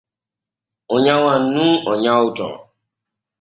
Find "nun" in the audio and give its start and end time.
1.53-1.71